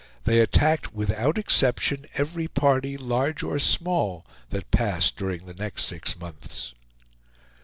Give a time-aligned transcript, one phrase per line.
[0.23, 6.17] They attacked, without exception, every party, large or small, that passed during the next six
[6.17, 6.73] months.